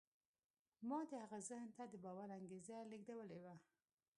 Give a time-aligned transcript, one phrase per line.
[0.87, 3.55] ما د هغه ذهن ته د باور انګېزه لېږدولې وه